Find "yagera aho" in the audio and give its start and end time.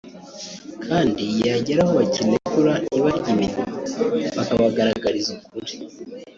1.47-1.91